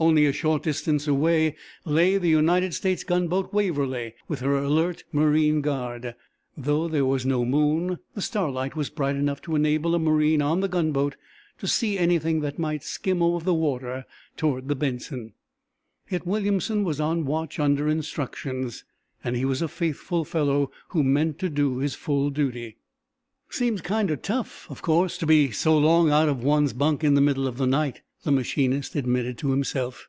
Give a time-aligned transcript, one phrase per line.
[0.00, 5.60] Only a short distance away lay the United States gunboat "Waverly," with her alert marine
[5.60, 6.16] guard.
[6.56, 10.58] Though there was no moon, the starlight was bright enough to enable a marine on
[10.58, 11.14] the gunboat
[11.58, 14.04] to see anything that might skim over the water
[14.36, 15.34] toward the "Benson."
[16.10, 18.82] Yet Williamson was on watch, under instructions,
[19.22, 22.76] and he was a faithful fellow who meant to do his full duty.
[23.50, 27.20] "Seems kinder tough, of course, to be so long out of one's bunk in the
[27.20, 30.06] middle of the night," the machinist admitted to himself.